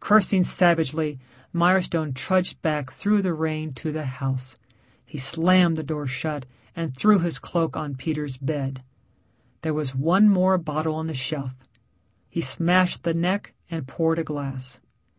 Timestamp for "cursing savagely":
0.00-1.18